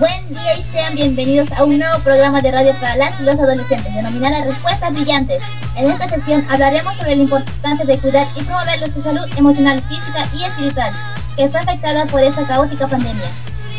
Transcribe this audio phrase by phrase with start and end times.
[0.00, 3.94] día y sean bienvenidos a un nuevo programa de radio para las y los adolescentes
[3.94, 5.42] denominada Respuestas Brillantes.
[5.76, 10.26] En esta sesión hablaremos sobre la importancia de cuidar y promover su salud emocional, física
[10.34, 10.92] y espiritual,
[11.36, 13.26] que fue afectada por esta caótica pandemia.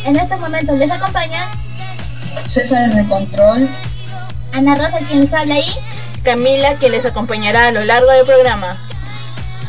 [0.05, 1.49] En estos momentos les acompaña
[2.48, 3.70] César en el control,
[4.53, 5.66] Ana Rosa quien les habla y
[6.23, 8.77] Camila quien les acompañará a lo largo del programa.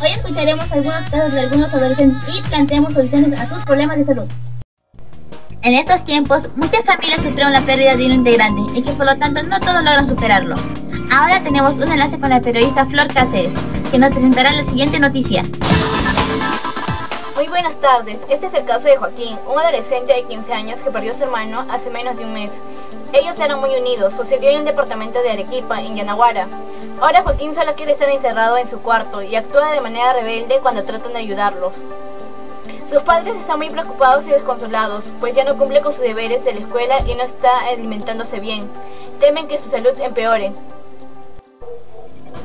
[0.02, 4.28] Hoy escucharemos algunos casos de algunos adolescentes y planteamos soluciones a sus problemas de salud.
[5.64, 9.16] En estos tiempos, muchas familias sufrieron la pérdida de un integrante y que por lo
[9.16, 10.56] tanto no todos logran superarlo.
[11.10, 13.54] Ahora tenemos un enlace con la periodista Flor Cáceres,
[13.90, 15.42] que nos presentará la siguiente noticia.
[17.34, 20.90] Muy buenas tardes, este es el caso de Joaquín, un adolescente de 15 años que
[20.90, 22.50] perdió a su hermano hace menos de un mes.
[23.14, 26.46] Ellos eran muy unidos, sucedió en el departamento de Arequipa, en Yanaguara.
[27.00, 30.84] Ahora Joaquín solo quiere estar encerrado en su cuarto y actúa de manera rebelde cuando
[30.84, 31.72] tratan de ayudarlos.
[32.90, 36.54] Sus padres están muy preocupados y desconsolados, pues ya no cumple con sus deberes de
[36.54, 38.64] la escuela y no está alimentándose bien.
[39.20, 40.52] Temen que su salud empeore.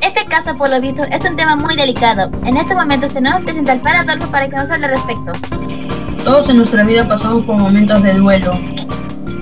[0.02, 2.31] Este caso, por lo visto, es un tema muy delicado.
[2.45, 5.34] En estos momentos tenemos que presentar para Adolfo para que nos hable al respecto.
[6.23, 8.52] Todos en nuestra vida pasamos por momentos de duelo.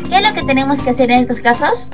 [0.10, 1.92] ¿Qué es lo que tenemos que hacer en estos casos?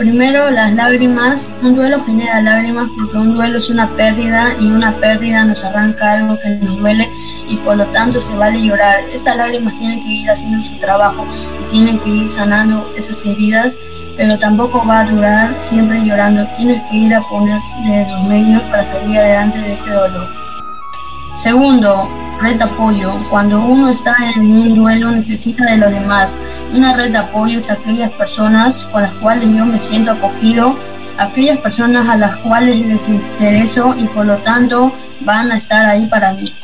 [0.00, 1.46] Primero, las lágrimas.
[1.62, 6.12] Un duelo genera lágrimas porque un duelo es una pérdida y una pérdida nos arranca
[6.12, 7.06] algo que nos duele
[7.46, 9.00] y por lo tanto se vale llorar.
[9.12, 11.26] Estas lágrimas tienen que ir haciendo su trabajo
[11.60, 13.74] y tienen que ir sanando esas heridas,
[14.16, 16.48] pero tampoco va a durar siempre llorando.
[16.56, 20.28] Tienes que ir a poner de los medios para salir adelante de este dolor.
[21.42, 22.08] Segundo,
[22.40, 23.12] red de apoyo.
[23.30, 26.30] Cuando uno está en un duelo necesita de los demás.
[26.72, 30.76] Una red de apoyo es aquellas personas con las cuales yo me siento acogido,
[31.18, 36.06] aquellas personas a las cuales les intereso y por lo tanto van a estar ahí
[36.06, 36.54] para mí.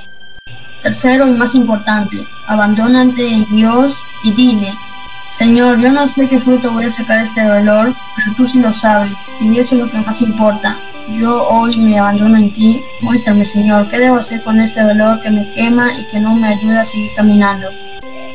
[0.83, 2.17] Tercero y más importante,
[2.47, 3.93] abandónate en Dios
[4.23, 4.73] y dile,
[5.39, 8.59] Señor, yo no sé qué fruto voy a sacar de este dolor, pero tú sí
[8.59, 10.79] lo sabes y eso es lo que más importa.
[11.11, 15.31] Yo hoy me abandono en ti, muéstrame Señor, ¿qué debo hacer con este dolor que
[15.31, 17.69] me quema y que no me ayuda a seguir caminando?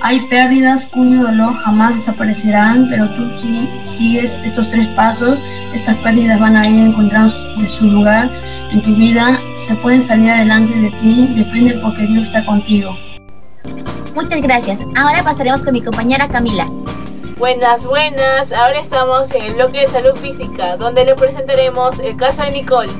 [0.03, 5.39] Hay pérdidas cuyo dolor jamás desaparecerán, pero tú si sigues estos tres pasos,
[5.73, 7.33] estas pérdidas van a ir encontrando
[7.67, 8.29] su lugar
[8.71, 12.95] en tu vida, se pueden salir adelante de ti, depende porque Dios está contigo.
[14.15, 14.85] Muchas gracias.
[14.95, 16.67] Ahora pasaremos con mi compañera Camila.
[17.41, 18.51] Buenas, buenas.
[18.51, 22.91] Ahora estamos en el bloque de salud física, donde le presentaremos el caso de Nicole.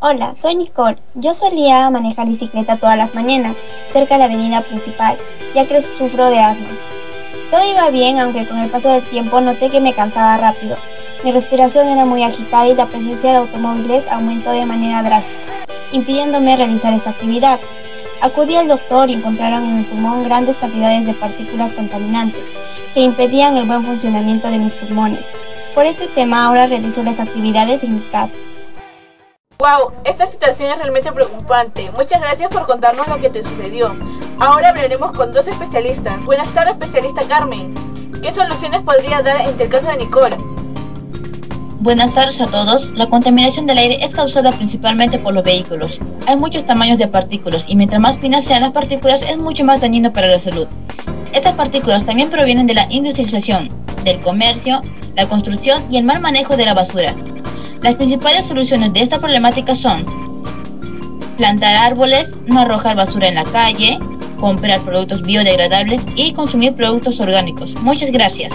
[0.00, 0.98] Hola, soy Nicole.
[1.14, 3.56] Yo solía manejar bicicleta todas las mañanas,
[3.90, 5.16] cerca de la avenida principal,
[5.54, 6.68] ya que sufro de asma.
[7.50, 10.76] Todo iba bien, aunque con el paso del tiempo noté que me cansaba rápido.
[11.24, 16.54] Mi respiración era muy agitada y la presencia de automóviles aumentó de manera drástica, impidiéndome
[16.58, 17.60] realizar esta actividad.
[18.20, 22.44] Acudí al doctor y encontraron en mi pulmón grandes cantidades de partículas contaminantes
[22.96, 25.28] que impedían el buen funcionamiento de mis pulmones.
[25.74, 28.38] Por este tema ahora realizo las actividades en mi casa.
[29.58, 31.90] Wow, esta situación es realmente preocupante.
[31.94, 33.94] Muchas gracias por contarnos lo que te sucedió.
[34.40, 36.24] Ahora hablaremos con dos especialistas.
[36.24, 37.74] Buenas tardes, especialista Carmen.
[38.22, 40.38] ¿Qué soluciones podría dar entre el caso de Nicole?
[41.80, 42.92] Buenas tardes a todos.
[42.94, 46.00] La contaminación del aire es causada principalmente por los vehículos.
[46.26, 49.82] Hay muchos tamaños de partículas y mientras más finas sean las partículas es mucho más
[49.82, 50.66] dañino para la salud.
[51.36, 53.68] Estas partículas también provienen de la industrialización,
[54.04, 54.80] del comercio,
[55.16, 57.14] la construcción y el mal manejo de la basura.
[57.82, 60.06] Las principales soluciones de esta problemática son
[61.36, 63.98] plantar árboles, no arrojar basura en la calle,
[64.40, 67.74] comprar productos biodegradables y consumir productos orgánicos.
[67.82, 68.54] Muchas gracias.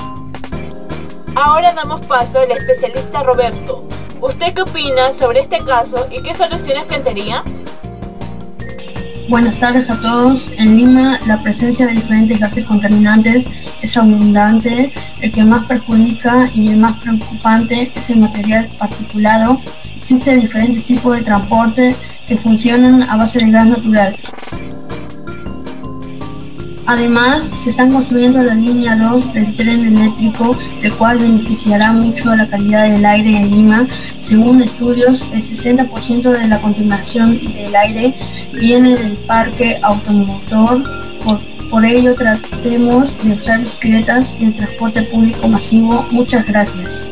[1.35, 3.83] Ahora damos paso al especialista Roberto.
[4.21, 7.43] ¿Usted qué opina sobre este caso y qué soluciones plantearía?
[9.31, 10.51] Buenas tardes a todos.
[10.57, 13.45] En Lima la presencia de diferentes gases contaminantes
[13.81, 14.91] es abundante.
[15.21, 19.61] El que más perjudica y el más preocupante es el material particulado.
[19.95, 21.95] Existen diferentes tipos de transporte
[22.27, 24.17] que funcionan a base de gas natural.
[26.87, 32.35] Además, se están construyendo la línea 2 del tren eléctrico, el cual beneficiará mucho a
[32.35, 33.87] la calidad del aire en Lima.
[34.19, 38.15] Según estudios, el 60% de la contaminación del aire
[38.53, 40.83] viene del parque automotor.
[41.23, 41.39] Por,
[41.69, 46.05] por ello, tratemos de usar bicicletas y el transporte público masivo.
[46.11, 47.11] Muchas gracias.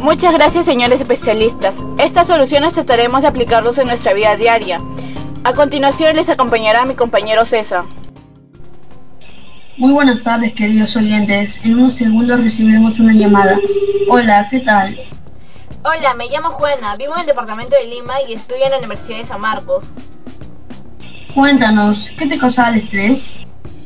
[0.00, 1.84] Muchas gracias, señores especialistas.
[1.98, 4.80] Estas soluciones trataremos de aplicarlos en nuestra vida diaria.
[5.42, 7.84] A continuación les acompañará mi compañero César.
[9.76, 11.58] Muy buenas tardes, queridos oyentes.
[11.64, 13.58] En unos segundos recibiremos una llamada.
[14.08, 14.98] Hola, ¿qué tal?
[15.84, 19.18] Hola, me llamo Juana, vivo en el departamento de Lima y estudio en la Universidad
[19.18, 19.84] de San Marcos.
[21.36, 23.44] Cuéntanos, ¿qué te causa el estrés?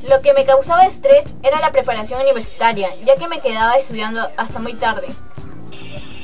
[0.09, 4.61] Lo que me causaba estrés era la preparación universitaria, ya que me quedaba estudiando hasta
[4.61, 5.09] muy tarde.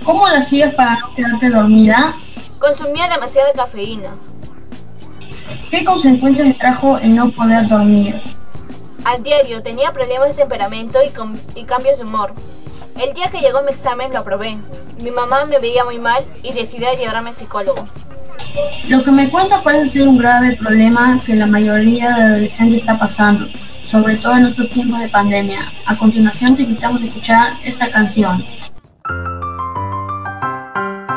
[0.04, 2.14] ¿Cómo lo hacías para no quedarte dormida?
[2.60, 4.10] Consumía demasiada cafeína.
[5.68, 8.22] ¿Qué consecuencias trajo el no poder dormir?
[9.04, 11.10] Al diario tenía problemas de temperamento y,
[11.58, 12.34] y cambios de humor.
[13.00, 14.58] El día que llegó mi examen lo aprobé.
[15.02, 17.84] Mi mamá me veía muy mal y decidió llevarme al psicólogo.
[18.88, 22.98] Lo que me cuenta parece ser un grave problema que la mayoría de adolescentes está
[22.98, 23.48] pasando,
[23.82, 25.72] sobre todo en estos tiempos de pandemia.
[25.86, 28.44] A continuación te invitamos a escuchar esta canción.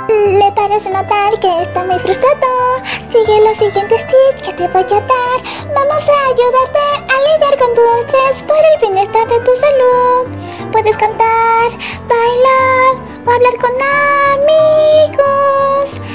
[0.10, 2.82] Me parece notar que está muy frustrado.
[3.12, 5.40] Sigue los siguientes tips que te voy a dar.
[5.76, 10.28] Vamos a ayudarte a lidiar con tu estrés por el bienestar de tu salud.
[10.72, 11.70] Puedes cantar,
[12.08, 12.96] bailar
[13.26, 13.72] o hablar con
[14.34, 16.09] amigos.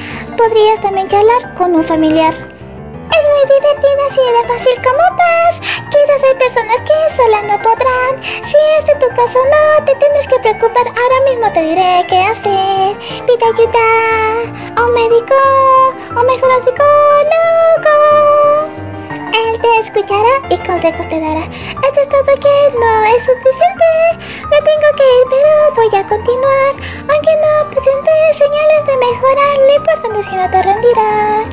[0.45, 2.35] Podrías también charlar con un familiar.
[2.35, 5.57] Es muy divertido así de fácil como ves.
[5.89, 8.23] Quizás hay personas que sola no podrán.
[8.23, 10.87] Si este es tu caso, no te tendrás que preocupar.
[10.87, 12.99] Ahora mismo te diré qué hacer.
[13.25, 13.87] Pide ayuda
[14.77, 15.35] a un médico
[16.15, 17.97] o mejor a un psicólogo.
[19.33, 21.45] Él te escuchará y consejos te dará.
[21.89, 23.89] Esto es todo que no es suficiente.
[24.51, 26.73] Me tengo que ir, pero voy a continuar.
[27.09, 28.24] Aunque no presentes señales
[28.95, 31.49] de mejorar, lo importante es que no te rendirás.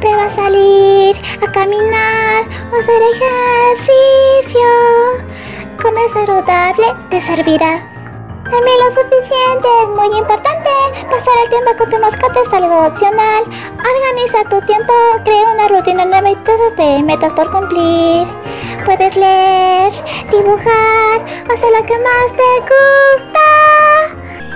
[0.00, 4.68] Prueba salir, a caminar o hacer ejercicio.
[5.82, 7.92] Comer saludable te servirá.
[8.50, 10.70] También lo suficiente es muy importante.
[11.10, 13.44] Pasar el tiempo con tu mascota es algo opcional.
[13.44, 14.92] Organiza tu tiempo,
[15.24, 16.36] crea una rutina nueva y
[16.76, 18.26] de metas por cumplir.
[18.84, 19.92] Puedes leer,
[20.30, 23.40] dibujar, hacer lo que más te gusta.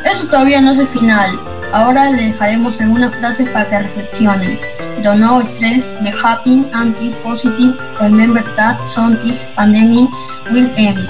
[0.04, 1.49] Eso todavía no es el final.
[1.72, 4.58] Ahora le dejaremos algunas frases para que reflexionen.
[5.04, 8.82] Do not stress, be happy, anti-positive, remember that
[9.22, 10.10] this pandemic
[10.50, 11.08] will end.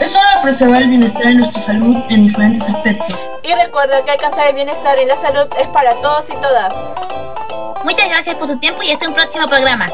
[0.00, 3.18] Es hora de preservar el bienestar de nuestra salud en diferentes aspectos.
[3.42, 6.72] Y recuerda que alcanzar el bienestar y la salud es para todos y todas.
[7.84, 9.88] Muchas gracias por su tiempo y hasta un próximo programa.